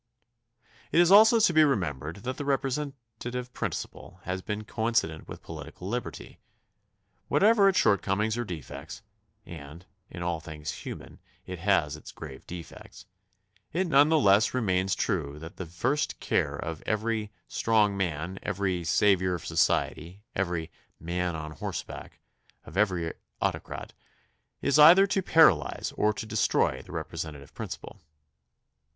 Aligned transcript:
It 0.91 0.99
is 0.99 1.11
also 1.11 1.39
to 1.39 1.53
be 1.53 1.63
remembered 1.63 2.23
that 2.23 2.37
the 2.37 2.43
representative 2.43 3.53
principle 3.53 4.19
has 4.23 4.41
been 4.41 4.63
coincident 4.63 5.27
with 5.27 5.43
political 5.43 5.87
liberty. 5.87 6.39
Whatever 7.27 7.69
its 7.69 7.77
shortcomings 7.77 8.35
or 8.35 8.43
defects, 8.43 9.03
and, 9.45 9.85
like 10.11 10.23
aU 10.23 10.39
things 10.39 10.71
human, 10.71 11.19
it 11.45 11.59
has 11.59 11.95
its 11.95 12.11
grave 12.11 12.47
defects, 12.47 13.05
it 13.73 13.85
none 13.85 14.09
the 14.09 14.17
less 14.17 14.55
remains 14.55 14.95
true 14.95 15.37
that 15.37 15.57
the 15.57 15.67
first 15.67 16.19
care 16.19 16.55
of 16.55 16.81
every 16.87 17.31
"strong 17.47 17.95
man," 17.95 18.39
every 18.41 18.83
"saviour 18.83 19.35
of 19.35 19.45
society," 19.45 20.23
every 20.35 20.71
"man 20.99 21.35
on 21.35 21.51
horseback," 21.51 22.17
of 22.65 22.75
every 22.75 23.13
autocrat, 23.39 23.93
is 24.63 24.79
either 24.79 25.05
to 25.05 25.21
paralyze 25.21 25.93
or 25.95 26.11
to 26.11 26.25
destroy 26.25 26.81
the 26.81 26.91
representative 26.91 27.53
principle. 27.53 27.99